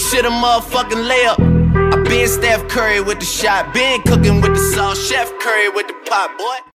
[0.00, 1.92] This shit a motherfucking layup.
[1.92, 5.88] I been Steph Curry with the shot, been cooking with the sauce, Chef Curry with
[5.88, 6.70] the pot, boy.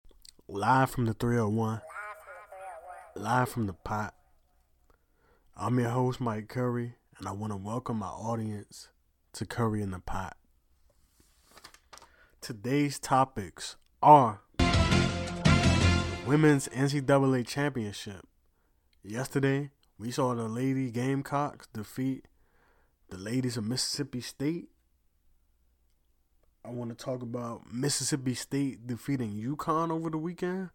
[0.46, 1.80] Live from the 301.
[3.16, 4.14] Live from the pot.
[5.56, 8.90] I'm your host, Mike Curry, and I want to welcome my audience
[9.32, 10.36] to Curry in the Pot.
[12.42, 14.42] Today's topics are
[16.26, 18.28] Women's NCAA Championship.
[19.02, 22.26] Yesterday, we saw the Lady Gamecocks defeat
[23.14, 24.70] the ladies of Mississippi State.
[26.64, 30.70] I want to talk about Mississippi State defeating UConn over the weekend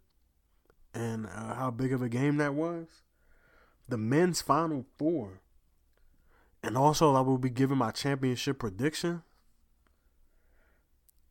[0.94, 2.88] and uh, how big of a game that was.
[3.90, 5.42] The men's Final Four.
[6.64, 9.24] And also, I will be giving my championship prediction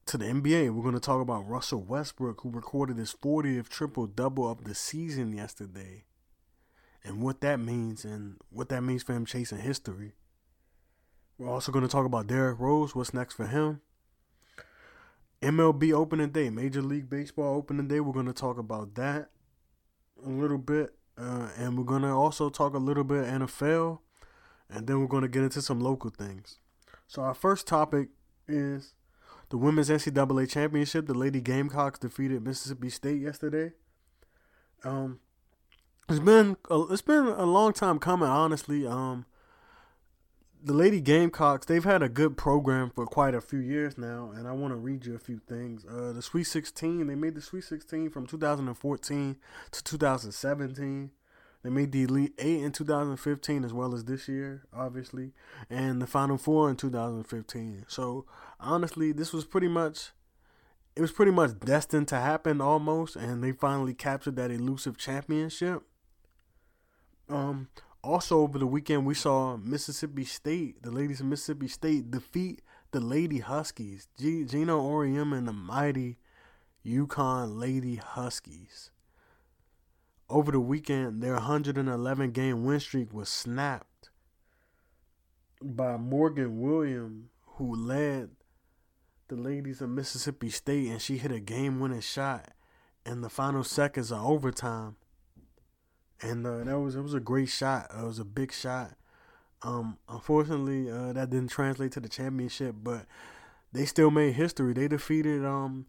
[0.07, 0.75] to the NBA.
[0.75, 4.75] We're going to talk about Russell Westbrook, who recorded his 40th triple double of the
[4.75, 6.05] season yesterday,
[7.03, 10.13] and what that means, and what that means for him chasing history.
[11.39, 13.81] We're also going to talk about Derrick Rose, what's next for him.
[15.41, 18.01] MLB opening day, Major League Baseball opening day.
[18.01, 19.31] We're going to talk about that
[20.25, 20.95] a little bit.
[21.17, 24.01] Uh, and we're going to also talk a little bit NFL.
[24.69, 26.59] And then we're going to get into some local things.
[27.07, 28.09] So, our first topic
[28.49, 28.95] is
[29.49, 31.07] the Women's NCAA Championship.
[31.07, 33.73] The Lady Gamecocks defeated Mississippi State yesterday.
[34.85, 35.21] Um,
[36.09, 38.87] it's been a, it's been a long time coming, honestly.
[38.87, 39.25] Um,
[40.63, 44.49] the Lady Gamecocks, they've had a good program for quite a few years now, and
[44.49, 45.85] I want to read you a few things.
[45.85, 49.37] Uh, the Sweet 16, they made the Sweet 16 from 2014
[49.71, 51.11] to 2017.
[51.63, 55.33] They made the Elite Eight in 2015 as well as this year, obviously,
[55.69, 57.87] and the Final Four in 2015.
[57.89, 58.27] So
[58.61, 60.13] honestly, this was pretty much
[60.95, 65.83] it was pretty much destined to happen almost, and they finally captured that elusive championship.
[67.29, 67.69] Um,
[68.03, 73.01] also over the weekend, we saw Mississippi State, the ladies of Mississippi State, defeat the
[73.01, 76.19] Lady Huskies, G- Geno Auriemma and the mighty
[76.87, 78.91] UConn Lady Huskies.
[80.31, 84.11] Over the weekend, their 111 game win streak was snapped
[85.63, 88.31] by Morgan Williams, who led
[89.29, 92.53] the ladies of Mississippi State, and she hit a game winning shot
[93.05, 94.97] in the final seconds of overtime.
[96.21, 97.91] And uh, that was it was a great shot.
[97.97, 98.93] it was a big shot.
[99.63, 103.07] Um, unfortunately, uh, that didn't translate to the championship, but
[103.73, 104.73] they still made history.
[104.73, 105.87] They defeated um,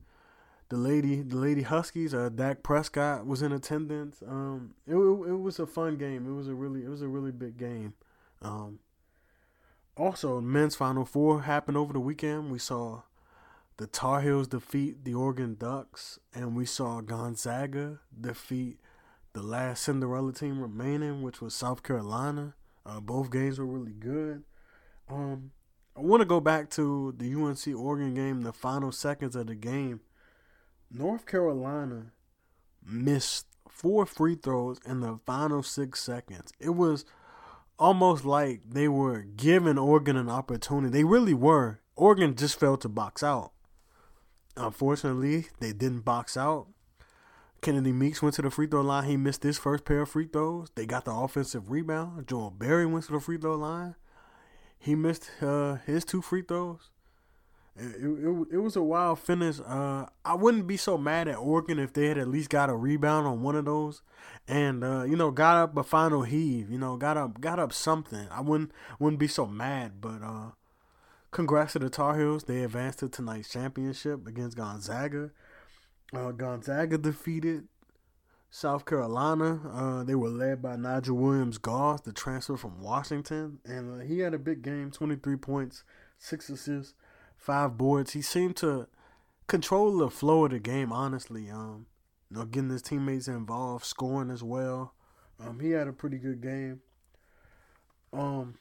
[0.70, 2.14] the lady the lady Huskies.
[2.14, 4.22] Uh, Dak Prescott was in attendance.
[4.28, 6.28] Um, it, it, it was a fun game.
[6.28, 7.94] It was a really it was a really big game.
[8.42, 8.80] Um,
[9.98, 12.52] also, men's Final Four happened over the weekend.
[12.52, 13.02] We saw
[13.78, 18.80] the Tar Heels defeat the Oregon Ducks, and we saw Gonzaga defeat
[19.40, 22.56] the last Cinderella team remaining, which was South Carolina.
[22.86, 24.44] Uh, both games were really good.
[25.10, 25.52] Um,
[25.96, 29.56] I want to go back to the UNC Oregon game, the final seconds of the
[29.56, 30.02] game.
[30.92, 32.12] North Carolina
[32.86, 36.52] missed four free throws in the final six seconds.
[36.60, 37.06] It was
[37.78, 40.92] almost like they were giving Oregon an opportunity.
[40.92, 41.80] They really were.
[41.96, 43.54] Oregon just failed to box out.
[44.58, 46.68] Unfortunately, they didn't box out.
[47.62, 49.06] Kennedy Meeks went to the free throw line.
[49.06, 50.70] He missed his first pair of free throws.
[50.76, 52.28] They got the offensive rebound.
[52.28, 53.96] Joel Berry went to the free throw line.
[54.78, 56.90] He missed uh, his two free throws.
[57.76, 59.60] It, it, it, was a wild finish.
[59.66, 62.76] Uh, I wouldn't be so mad at Oregon if they had at least got a
[62.76, 64.02] rebound on one of those,
[64.50, 66.70] and uh, you know got up a final heave.
[66.70, 68.28] You know got up got up something.
[68.32, 70.02] I wouldn't wouldn't be so mad.
[70.02, 70.52] But uh,
[71.32, 72.44] congrats to the Tar Heels.
[72.44, 75.32] They advanced to tonight's championship against Gonzaga.
[76.14, 77.68] Uh, Gonzaga defeated
[78.50, 79.60] South Carolina.
[79.72, 84.20] Uh, they were led by Nigel Williams Goss, the transfer from Washington, and uh, he
[84.20, 85.84] had a big game: twenty three points,
[86.18, 86.96] six assists,
[87.38, 88.14] five boards.
[88.14, 88.88] He seemed to
[89.48, 90.92] control the flow of the game.
[90.92, 91.86] Honestly, um,
[92.30, 94.94] you know, getting his teammates involved, scoring as well.
[95.40, 96.82] Um, he had a pretty good game.
[98.12, 98.56] Um,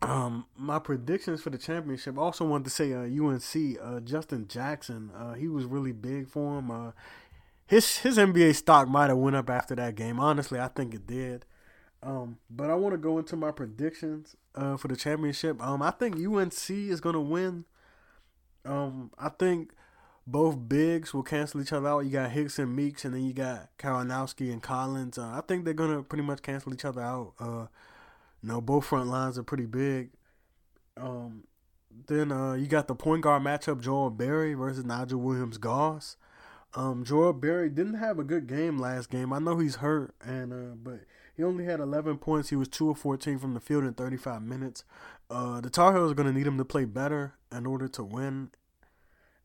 [0.00, 2.18] um, my predictions for the championship.
[2.18, 6.28] I also wanted to say, uh, UNC, uh, Justin Jackson, uh, he was really big
[6.28, 6.70] for him.
[6.70, 6.92] Uh,
[7.66, 10.18] his his NBA stock might have went up after that game.
[10.18, 11.44] Honestly, I think it did.
[12.02, 15.60] Um, but I want to go into my predictions uh, for the championship.
[15.60, 17.64] Um, I think UNC is gonna win.
[18.64, 19.72] Um, I think
[20.26, 22.04] both bigs will cancel each other out.
[22.04, 25.18] You got Hicks and Meeks, and then you got Karanowski and Collins.
[25.18, 27.34] Uh, I think they're gonna pretty much cancel each other out.
[27.38, 27.66] Uh,
[28.42, 30.10] you know, both front lines are pretty big.
[30.96, 31.44] Um,
[32.06, 36.16] then uh, you got the point guard matchup: Joel Berry versus Nigel Williams Goss.
[36.74, 39.32] Um, Joel Berry didn't have a good game last game.
[39.32, 41.00] I know he's hurt, and uh, but
[41.34, 42.50] He only had 11 points.
[42.50, 44.84] He was 2 of 14 from the field in 35 minutes.
[45.30, 48.02] Uh, the Tar Heels are going to need him to play better in order to
[48.02, 48.50] win.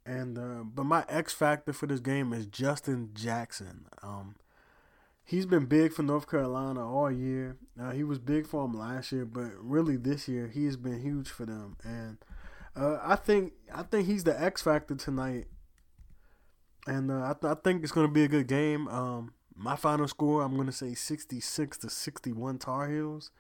[0.05, 3.85] And uh, but my X factor for this game is Justin Jackson.
[4.01, 4.35] Um,
[5.23, 7.57] he's been big for North Carolina all year.
[7.79, 11.01] Uh, he was big for them last year, but really this year he has been
[11.01, 11.77] huge for them.
[11.83, 12.17] And
[12.75, 15.45] uh, I think I think he's the X factor tonight.
[16.85, 18.89] And uh, I, th- I think it's going to be a good game.
[18.89, 23.31] Um, my final score, I'm going to say 66 to 61 Tar Heels.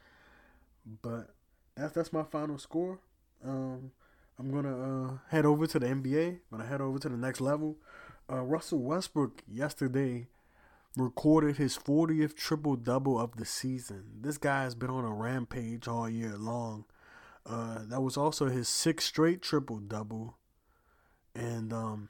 [1.01, 1.33] But
[1.75, 2.99] that's that's my final score.
[3.43, 3.91] Um,
[4.39, 6.27] I'm gonna uh, head over to the NBA.
[6.27, 7.77] I'm gonna head over to the next level.
[8.31, 10.27] Uh, Russell Westbrook yesterday
[10.95, 14.03] recorded his 40th triple double of the season.
[14.21, 16.85] This guy has been on a rampage all year long.
[17.45, 20.37] Uh, that was also his sixth straight triple double,
[21.35, 22.09] and um,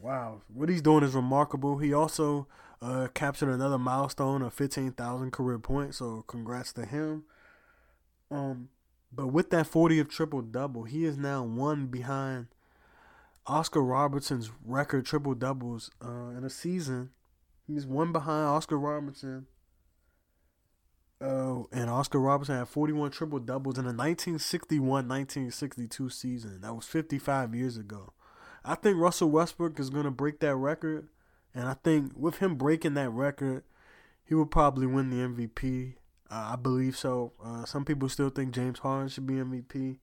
[0.00, 1.78] wow, what he's doing is remarkable.
[1.78, 2.46] He also
[2.82, 5.98] uh, captured another milestone of 15,000 career points.
[5.98, 7.24] So congrats to him.
[8.30, 8.68] Um,
[9.12, 12.46] but with that 40th triple double, he is now one behind
[13.46, 17.10] Oscar Robertson's record triple doubles uh, in a season.
[17.72, 19.46] He's one behind Oscar Robertson.
[21.20, 26.60] Uh, and Oscar Robertson had 41 triple doubles in the 1961 1962 season.
[26.62, 28.12] That was 55 years ago.
[28.64, 31.08] I think Russell Westbrook is going to break that record.
[31.54, 33.64] And I think with him breaking that record,
[34.24, 35.94] he will probably win the MVP.
[36.30, 37.32] Uh, I believe so.
[37.44, 39.98] Uh, some people still think James Harden should be MVP,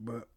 [0.00, 0.28] but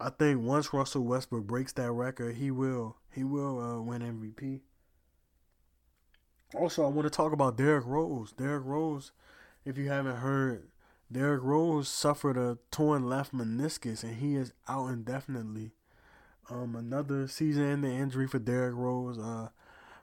[0.00, 4.62] I think once Russell Westbrook breaks that record, he will he will uh, win MVP.
[6.54, 8.32] Also, I want to talk about Derrick Rose.
[8.32, 9.12] Derrick Rose,
[9.64, 10.68] if you haven't heard,
[11.10, 15.72] Derrick Rose suffered a torn left meniscus and he is out indefinitely.
[16.50, 19.18] Um, another season-ending injury for Derrick Rose.
[19.18, 19.48] Uh,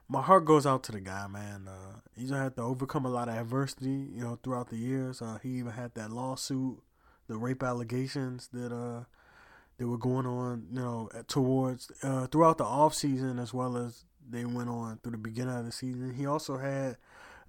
[0.08, 1.66] my heart goes out to the guy, man.
[1.68, 5.20] Uh, he's gonna have to overcome a lot of adversity, you know, throughout the years.
[5.20, 6.78] Uh, he even had that lawsuit,
[7.26, 9.04] the rape allegations that uh
[9.78, 14.04] that were going on, you know, towards uh, throughout the off season as well as
[14.28, 16.14] they went on through the beginning of the season.
[16.14, 16.96] He also had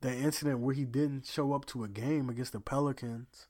[0.02, 3.48] that incident where he didn't show up to a game against the Pelicans.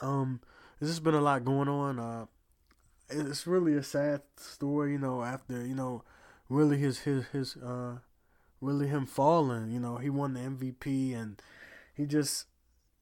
[0.00, 0.40] Um,
[0.78, 1.98] there's just been a lot going on.
[1.98, 2.26] Uh,
[3.10, 5.22] it's really a sad story, you know.
[5.22, 6.04] After you know,
[6.48, 7.96] really his his his uh
[8.60, 9.70] really him falling.
[9.70, 11.40] You know, he won the MVP and
[11.94, 12.46] he just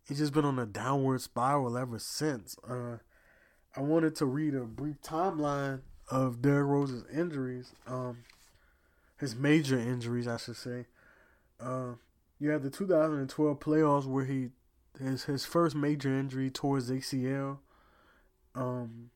[0.07, 2.57] he's just been on a downward spiral ever since.
[2.69, 2.99] Uh,
[3.77, 8.25] I wanted to read a brief timeline of Derrick Rose's injuries, um,
[9.19, 10.87] his major injuries, I should say.
[11.61, 11.95] Uh,
[12.39, 14.51] you had the 2012 playoffs where he
[15.01, 17.59] his his first major injury towards ACL.
[18.55, 19.11] Um,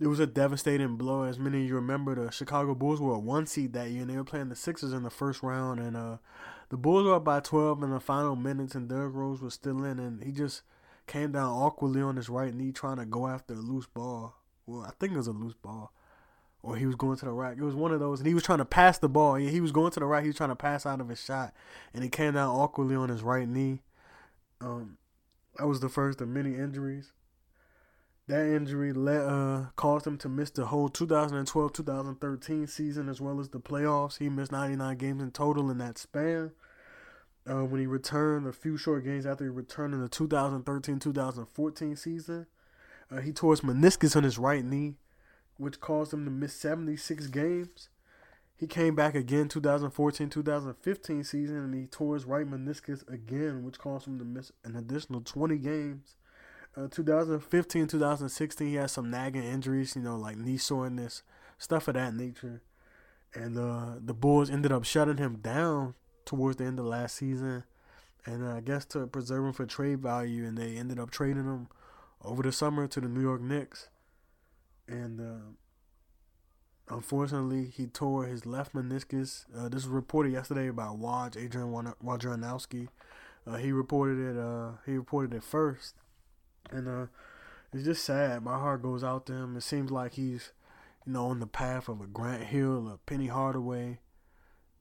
[0.00, 1.22] it was a devastating blow.
[1.22, 4.10] As many of you remember, the Chicago Bulls were a one seed that year, and
[4.10, 5.80] they were playing the Sixers in the first round.
[5.80, 6.18] And uh,
[6.68, 9.84] the Bulls were up by 12 in the final minutes, and Derrick Rose was still
[9.84, 10.62] in, and he just
[11.06, 14.36] came down awkwardly on his right knee trying to go after a loose ball.
[14.66, 15.92] Well, I think it was a loose ball.
[16.62, 17.56] Or he was going to the right.
[17.56, 19.36] It was one of those, and he was trying to pass the ball.
[19.36, 20.22] He was going to the right.
[20.22, 21.54] He was trying to pass out of his shot,
[21.94, 23.82] and he came down awkwardly on his right knee.
[24.60, 24.98] Um,
[25.56, 27.12] that was the first of many injuries.
[28.28, 33.48] That injury let, uh, caused him to miss the whole 2012-2013 season as well as
[33.48, 34.18] the playoffs.
[34.18, 36.52] He missed 99 games in total in that span.
[37.48, 42.46] Uh, when he returned a few short games after he returned in the 2013-2014 season,
[43.10, 44.96] uh, he tore his meniscus on his right knee,
[45.58, 47.90] which caused him to miss 76 games.
[48.56, 54.08] He came back again 2014-2015 season and he tore his right meniscus again, which caused
[54.08, 56.16] him to miss an additional 20 games.
[56.76, 61.22] Uh, 2015, 2016, he had some nagging injuries, you know, like knee soreness,
[61.56, 62.62] stuff of that nature.
[63.34, 67.64] And uh, the Bulls ended up shutting him down towards the end of last season.
[68.24, 71.44] And uh, I guess to preserve him for trade value, and they ended up trading
[71.44, 71.68] him
[72.24, 73.88] over the summer to the New York Knicks.
[74.88, 79.44] And uh, unfortunately, he tore his left meniscus.
[79.56, 81.70] Uh, this was reported yesterday by Woj, Adrian
[82.02, 82.88] Wojnarowski.
[83.46, 84.36] Uh, he reported it.
[84.36, 85.94] Uh, he reported it first
[86.70, 87.06] and uh,
[87.72, 88.42] it's just sad.
[88.42, 89.56] My heart goes out to him.
[89.56, 90.52] It seems like he's,
[91.06, 94.00] you know, on the path of a Grant Hill, a Penny Hardaway,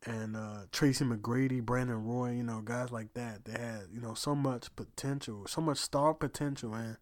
[0.06, 2.32] and uh, Tracy McGrady, Brandon Roy.
[2.32, 3.46] You know, guys like that.
[3.46, 6.98] They had, you know, so much potential, so much star potential, and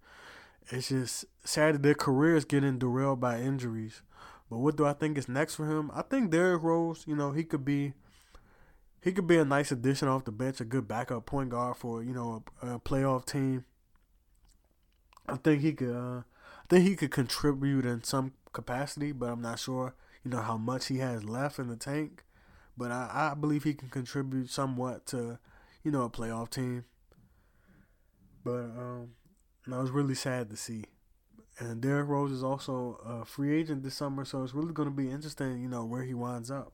[0.69, 4.01] it's just sad that their career is getting derailed by injuries.
[4.49, 5.91] But what do I think is next for him?
[5.93, 7.93] I think Derrick Rose, you know, he could be
[9.01, 12.03] he could be a nice addition off the bench, a good backup point guard for
[12.03, 13.65] you know a, a playoff team.
[15.27, 15.95] I think he could.
[15.95, 19.93] Uh, I think he could contribute in some capacity, but I'm not sure.
[20.23, 22.23] You know how much he has left in the tank,
[22.75, 25.37] but I, I believe he can contribute somewhat to,
[25.83, 26.85] you know, a playoff team.
[28.43, 29.09] But um,
[29.73, 30.85] I was really sad to see.
[31.57, 34.95] And Derrick Rose is also a free agent this summer, so it's really going to
[34.95, 36.73] be interesting, you know, where he winds up.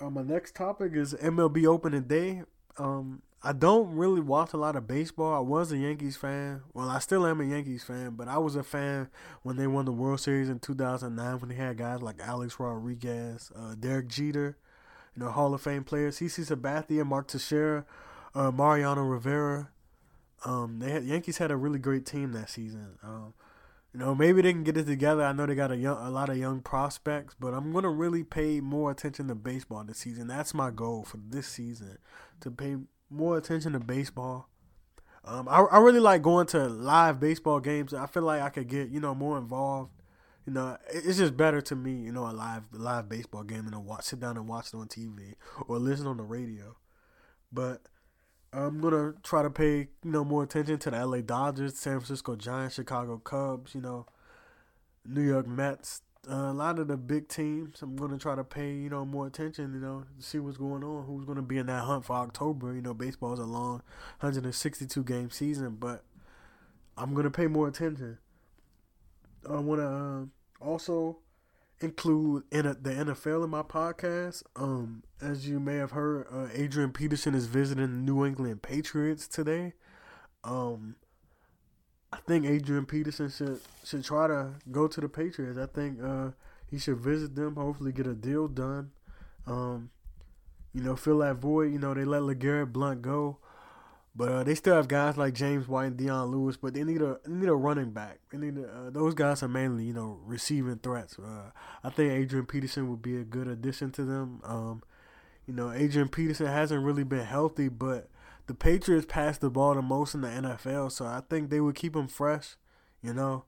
[0.00, 2.44] Uh, my next topic is MLB opening day.
[2.78, 5.34] Um, I don't really watch a lot of baseball.
[5.34, 6.62] I was a Yankees fan.
[6.72, 9.08] Well, I still am a Yankees fan, but I was a fan
[9.42, 13.50] when they won the World Series in 2009 when they had guys like Alex Rodriguez,
[13.56, 14.58] uh, Derek Jeter,
[15.16, 17.84] you know, Hall of Fame players, CC Sabathia, Mark Teixeira,
[18.34, 19.70] uh, Mariano Rivera.
[20.44, 22.98] Um, they had Yankees had a really great team that season.
[23.02, 23.34] Um,
[23.92, 25.22] you know, maybe they can get it together.
[25.24, 28.22] I know they got a young, a lot of young prospects, but I'm gonna really
[28.22, 30.28] pay more attention to baseball this season.
[30.28, 31.98] That's my goal for this season,
[32.40, 32.76] to pay
[33.10, 34.48] more attention to baseball.
[35.24, 37.92] Um, I I really like going to live baseball games.
[37.92, 39.92] I feel like I could get you know more involved.
[40.46, 43.72] You know, it's just better to me, you know, a live live baseball game than
[43.72, 45.34] to watch sit down and watch it on TV
[45.66, 46.76] or listen on the radio.
[47.52, 47.82] But
[48.52, 52.34] I'm gonna try to pay you know more attention to the LA Dodgers, San Francisco
[52.34, 54.06] Giants, Chicago Cubs, you know,
[55.04, 57.80] New York Mets, uh, a lot of the big teams.
[57.80, 60.82] I'm gonna try to pay you know more attention, you know, to see what's going
[60.82, 62.74] on, who's gonna be in that hunt for October.
[62.74, 63.82] You know, baseball is a long
[64.20, 66.02] 162 game season, but
[66.96, 68.18] I'm gonna pay more attention.
[69.48, 70.22] I wanna
[70.62, 71.18] uh, also
[71.80, 74.42] include in a, the NFL in my podcast.
[74.56, 79.26] Um, as you may have heard, uh, Adrian Peterson is visiting the New England Patriots
[79.26, 79.74] today.
[80.44, 80.96] Um,
[82.12, 85.58] I think Adrian Peterson should should try to go to the Patriots.
[85.58, 86.30] I think uh,
[86.70, 87.56] he should visit them.
[87.56, 88.90] Hopefully, get a deal done.
[89.46, 89.90] Um,
[90.72, 91.72] you know, fill that void.
[91.72, 93.38] You know, they let LeGarrette Blunt go.
[94.14, 97.00] But uh, they still have guys like James White and Dion Lewis, but they need
[97.00, 98.18] a they need a running back.
[98.30, 101.16] They need a, uh, those guys are mainly you know receiving threats.
[101.18, 101.50] Uh,
[101.84, 104.40] I think Adrian Peterson would be a good addition to them.
[104.44, 104.82] Um,
[105.46, 108.08] you know, Adrian Peterson hasn't really been healthy, but
[108.46, 111.76] the Patriots pass the ball the most in the NFL, so I think they would
[111.76, 112.56] keep him fresh.
[113.02, 113.44] You know,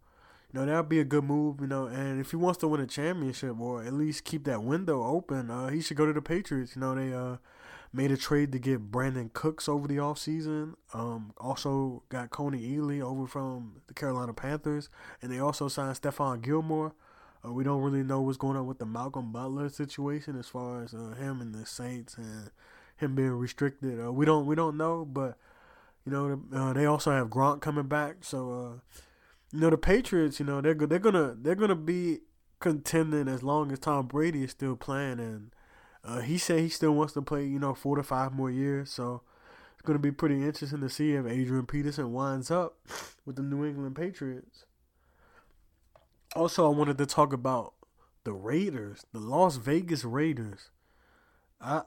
[0.53, 1.61] you know that'd be a good move.
[1.61, 4.63] You know, and if he wants to win a championship or at least keep that
[4.63, 6.77] window open, uh, he should go to the Patriots.
[6.77, 7.39] You know, they uh
[7.93, 10.75] made a trade to get Brandin Cooks over the offseason.
[10.95, 14.89] Um, also got Kony Ealy over from the Carolina Panthers,
[15.21, 16.95] and they also signed Stephon Gilmore.
[17.45, 20.83] Uh, we don't really know what's going on with the Malcolm Butler situation as far
[20.83, 22.51] as uh, him and the Saints and
[22.97, 24.03] him being restricted.
[24.03, 25.37] Uh, we don't we don't know, but
[26.07, 28.99] you know uh, they also have Gronk coming back, so uh,
[29.53, 30.39] you know the Patriots.
[30.41, 32.21] You know they're they're gonna they're gonna be
[32.61, 35.51] contending as long as Tom Brady is still playing and
[36.05, 38.91] uh, he said he still wants to play, you know, four to five more years.
[38.91, 39.23] So
[39.73, 42.77] it's going to be pretty interesting to see if Adrian Peterson winds up
[43.25, 44.65] with the New England Patriots.
[46.35, 47.75] Also, I wanted to talk about
[48.25, 50.71] the Raiders, the Las Vegas Raiders.
[51.61, 51.83] I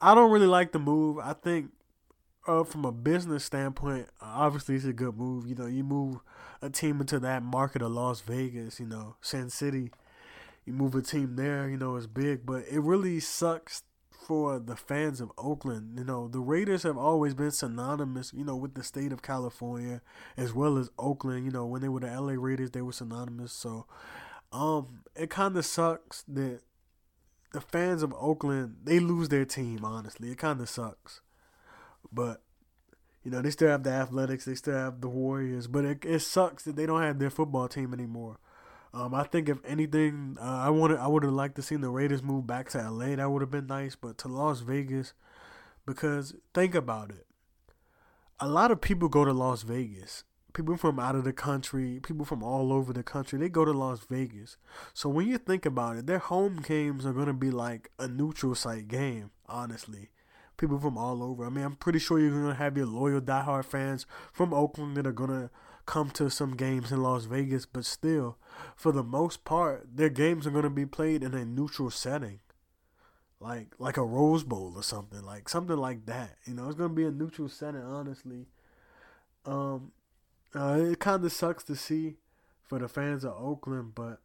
[0.00, 1.18] I don't really like the move.
[1.18, 1.70] I think
[2.46, 5.46] uh, from a business standpoint, obviously it's a good move.
[5.48, 6.20] You know, you move
[6.62, 9.90] a team into that market of Las Vegas, you know, Sin City
[10.66, 13.84] you move a team there, you know, it's big, but it really sucks
[14.26, 15.96] for the fans of Oakland.
[15.96, 20.02] You know, the Raiders have always been synonymous, you know, with the state of California
[20.36, 21.44] as well as Oakland.
[21.44, 23.52] You know, when they were the LA Raiders, they were synonymous.
[23.52, 23.86] So,
[24.52, 26.60] um, it kind of sucks that
[27.52, 29.84] the fans of Oakland they lose their team.
[29.84, 31.20] Honestly, it kind of sucks,
[32.12, 32.42] but.
[33.22, 36.20] You know, they still have the Athletics, they still have the Warriors, but it, it
[36.20, 38.36] sucks that they don't have their football team anymore.
[38.96, 41.90] Um, I think if anything, uh, I wanted I would have liked to see the
[41.90, 43.16] Raiders move back to LA.
[43.16, 45.12] That would have been nice, but to Las Vegas,
[45.84, 47.26] because think about it.
[48.40, 50.24] A lot of people go to Las Vegas.
[50.54, 53.72] People from out of the country, people from all over the country, they go to
[53.72, 54.56] Las Vegas.
[54.94, 58.54] So when you think about it, their home games are gonna be like a neutral
[58.54, 59.30] site game.
[59.44, 60.08] Honestly,
[60.56, 61.44] people from all over.
[61.44, 65.06] I mean, I'm pretty sure you're gonna have your loyal diehard fans from Oakland that
[65.06, 65.50] are gonna
[65.86, 68.36] come to some games in Las Vegas, but still,
[68.74, 72.40] for the most part, their games are going to be played in a neutral setting.
[73.38, 76.36] Like like a Rose Bowl or something, like something like that.
[76.46, 78.46] You know, it's gonna be a neutral setting, honestly.
[79.44, 79.92] Um,
[80.54, 82.14] uh, it kind of sucks to see
[82.62, 84.20] for the fans of Oakland, but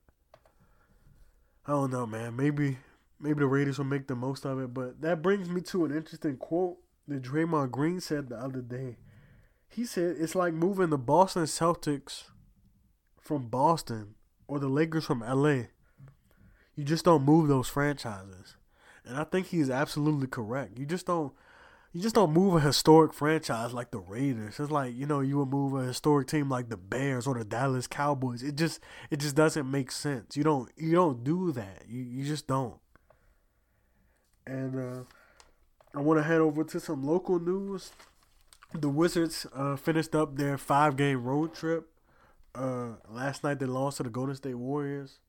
[1.65, 2.37] I don't know, man.
[2.37, 2.77] Maybe
[3.19, 4.73] maybe the Raiders will make the most of it.
[4.73, 6.77] But that brings me to an interesting quote
[7.07, 8.97] that Draymond Green said the other day.
[9.71, 12.25] He said it's like moving the Boston Celtics
[13.19, 14.15] from Boston
[14.47, 15.67] or the Lakers from LA.
[16.75, 18.57] You just don't move those franchises.
[19.05, 20.77] And I think he's absolutely correct.
[20.77, 21.33] You just don't
[21.93, 24.59] you just don't move a historic franchise like the Raiders.
[24.59, 27.43] It's like, you know, you would move a historic team like the Bears or the
[27.43, 28.43] Dallas Cowboys.
[28.43, 30.35] It just it just doesn't make sense.
[30.35, 31.83] You don't you don't do that.
[31.87, 32.79] You you just don't.
[34.45, 35.03] And uh
[35.93, 37.91] I want to head over to some local news.
[38.73, 41.87] The Wizards uh, finished up their five game road trip.
[42.53, 45.19] Uh, last night they lost to the Golden State Warriors.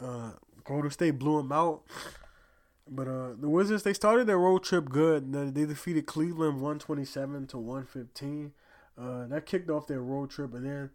[0.00, 0.32] Uh,
[0.64, 1.82] Golden State blew them out.
[2.88, 5.32] But uh, the Wizards they started their road trip good.
[5.32, 8.52] They defeated Cleveland one twenty seven to one fifteen.
[8.98, 10.90] Uh, that kicked off their road trip, and then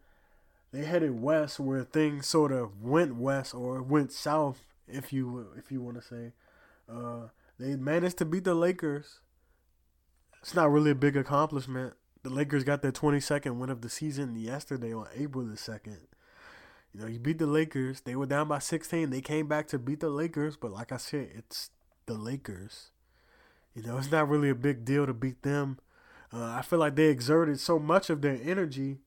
[0.71, 5.71] they headed west, where things sort of went west or went south, if you if
[5.71, 6.33] you want to say.
[6.89, 9.21] Uh, they managed to beat the Lakers.
[10.41, 11.93] It's not really a big accomplishment.
[12.23, 15.97] The Lakers got their 22nd win of the season yesterday on April the 2nd.
[16.93, 18.01] You know, you beat the Lakers.
[18.01, 19.09] They were down by 16.
[19.09, 21.69] They came back to beat the Lakers, but like I said, it's
[22.05, 22.89] the Lakers.
[23.75, 25.77] You know, it's not really a big deal to beat them.
[26.33, 28.97] Uh, I feel like they exerted so much of their energy,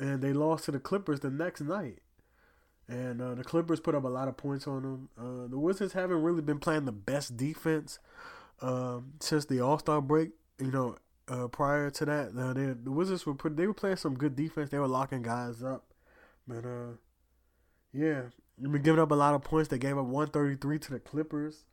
[0.00, 1.98] and they lost to the Clippers the next night.
[2.88, 5.08] And uh, the Clippers put up a lot of points on them.
[5.18, 7.98] Uh, the Wizards haven't really been playing the best defense
[8.60, 10.30] um, since the All Star break.
[10.58, 10.96] You know,
[11.28, 14.34] uh, prior to that, uh, they, the Wizards were put, they were playing some good
[14.34, 14.70] defense.
[14.70, 15.84] They were locking guys up,
[16.46, 16.96] but uh,
[17.92, 18.22] yeah,
[18.58, 19.68] they've been giving up a lot of points.
[19.68, 21.64] They gave up 133 to the Clippers.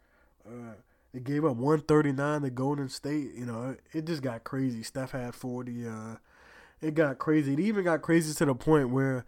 [0.46, 0.74] Uh,
[1.14, 3.34] they gave up 139 to Golden State.
[3.36, 4.84] You know, it, it just got crazy.
[4.84, 5.88] Steph had 40.
[5.88, 6.16] Uh,
[6.82, 7.54] it got crazy.
[7.54, 9.26] It even got crazy to the point where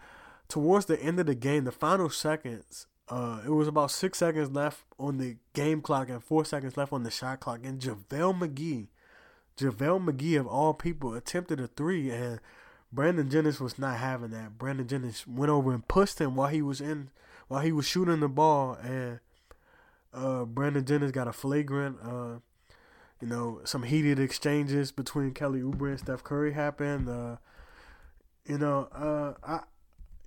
[0.47, 4.51] towards the end of the game, the final seconds, uh, it was about six seconds
[4.51, 7.61] left on the game clock and four seconds left on the shot clock.
[7.63, 8.87] And JaVale McGee,
[9.57, 12.39] JaVale McGee of all people, attempted a three, and
[12.91, 14.57] Brandon Jennings was not having that.
[14.57, 17.09] Brandon Jennings went over and pushed him while he was in,
[17.47, 19.19] while he was shooting the ball, and
[20.13, 21.97] uh, Brandon Jennings got a flagrant.
[22.03, 22.39] Uh,
[23.21, 27.09] you know, some heated exchanges between Kelly Oubre and Steph Curry happened.
[27.09, 27.37] Uh,
[28.45, 29.61] you know, uh, I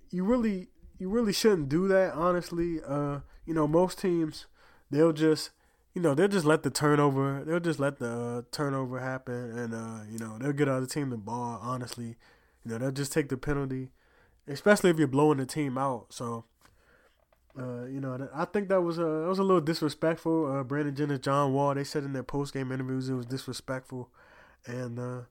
[0.09, 0.70] you really
[1.01, 2.13] you really shouldn't do that.
[2.13, 4.45] Honestly, uh, you know most teams
[4.91, 5.49] they'll just
[5.95, 9.73] you know they'll just let the turnover they'll just let the uh, turnover happen and
[9.73, 11.59] uh, you know they'll get other team the ball.
[11.59, 12.17] Honestly,
[12.63, 13.89] you know they'll just take the penalty,
[14.47, 16.13] especially if you're blowing the team out.
[16.13, 16.45] So.
[17.59, 20.45] Uh, you know, I think that was a that was a little disrespectful.
[20.49, 24.09] Uh, Brandon Jennings, John Wall, they said in their post game interviews it was disrespectful,
[24.65, 25.21] and uh,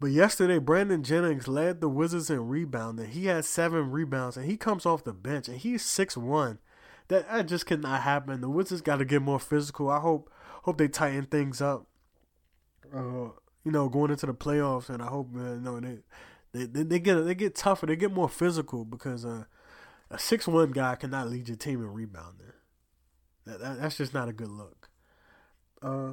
[0.00, 3.10] but yesterday, Brandon Jennings led the Wizards in rebounding.
[3.10, 6.58] He had seven rebounds, and he comes off the bench, and he's six one.
[7.08, 8.40] That, that just cannot happen.
[8.40, 9.90] The Wizards got to get more physical.
[9.90, 10.30] I hope
[10.62, 11.86] hope they tighten things up.
[12.94, 13.30] Uh,
[13.64, 15.98] you know, going into the playoffs, and I hope uh, you know they,
[16.52, 17.86] they they they get they get tougher.
[17.86, 19.44] They get more physical because uh,
[20.10, 22.52] a six one guy cannot lead your team in rebounding.
[23.46, 24.90] That, that that's just not a good look.
[25.82, 26.12] Uh,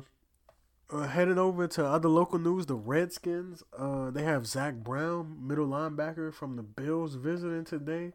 [0.95, 5.67] uh, heading over to other local news, the Redskins, uh, they have Zach Brown, middle
[5.67, 8.13] linebacker from the Bills, visiting today.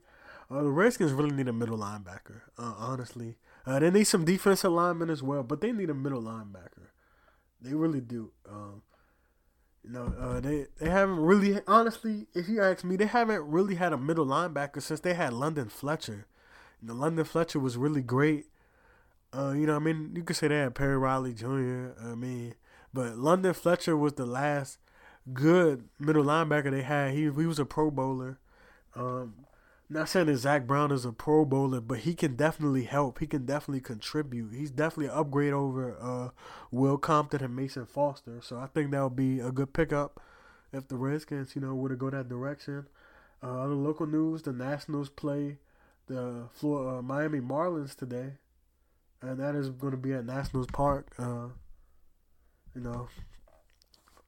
[0.50, 3.36] Uh, the Redskins really need a middle linebacker, uh, honestly.
[3.66, 6.88] Uh, they need some defensive linemen as well, but they need a middle linebacker.
[7.60, 8.32] They really do.
[8.48, 8.82] Um,
[9.84, 13.76] you know, uh, they they haven't really, honestly, if you ask me, they haven't really
[13.76, 16.26] had a middle linebacker since they had London Fletcher.
[16.82, 18.46] You know, London Fletcher was really great.
[19.32, 21.92] Uh, you know, I mean, you could say they had Perry Riley Jr.
[22.02, 22.54] I mean,
[22.92, 24.78] but London Fletcher was the last
[25.32, 27.12] good middle linebacker they had.
[27.12, 28.38] He he was a Pro Bowler.
[28.94, 29.46] Um,
[29.88, 33.18] not saying that Zach Brown is a Pro Bowler, but he can definitely help.
[33.18, 34.54] He can definitely contribute.
[34.54, 36.28] He's definitely an upgrade over uh,
[36.70, 38.40] Will Compton and Mason Foster.
[38.40, 40.20] So I think that would be a good pickup
[40.72, 42.86] if the Redskins, you know, were to go that direction.
[43.42, 45.58] Uh, other local news: the Nationals play
[46.06, 48.34] the Florida, uh, Miami Marlins today,
[49.22, 51.14] and that is going to be at Nationals Park.
[51.18, 51.48] Uh,
[52.74, 53.08] you know,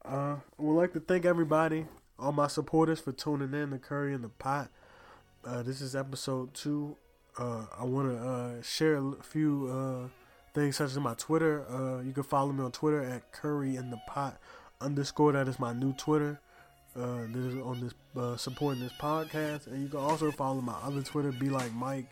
[0.05, 1.87] uh, I would like to thank everybody,
[2.19, 4.69] all my supporters, for tuning in to Curry in the Pot.
[5.45, 6.97] Uh, this is episode two.
[7.39, 10.09] Uh, I want to uh, share a few uh,
[10.55, 11.65] things such as my Twitter.
[11.69, 14.39] Uh, you can follow me on Twitter at Curry in the Pot
[14.81, 15.33] underscore.
[15.33, 16.41] That is my new Twitter.
[16.95, 20.75] Uh, this is on this uh, supporting this podcast, and you can also follow my
[20.83, 21.33] other Twitter.
[21.33, 22.07] Be like Mike.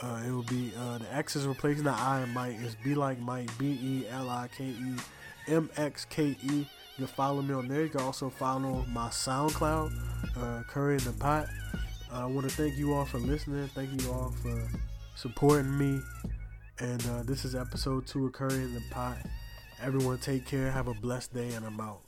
[0.00, 2.56] Uh, it will be the X is replacing the I and Mike.
[2.60, 3.50] It's be like Mike.
[3.58, 4.94] B E L I K E
[5.50, 6.48] M X K E.
[6.50, 7.82] You can follow me on there.
[7.82, 9.92] You can also follow my SoundCloud,
[10.36, 11.46] uh, Curry in the Pot.
[12.12, 13.68] I want to thank you all for listening.
[13.68, 14.68] Thank you all for
[15.16, 16.00] supporting me.
[16.78, 19.18] And uh, this is episode two of Curry in the Pot.
[19.82, 20.70] Everyone take care.
[20.70, 22.00] Have a blessed day, and I'm out.